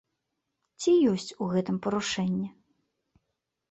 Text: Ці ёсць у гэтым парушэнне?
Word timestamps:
Ці 0.79 0.91
ёсць 1.13 1.27
у 1.45 1.51
гэтым 1.53 1.81
парушэнне? 1.87 2.53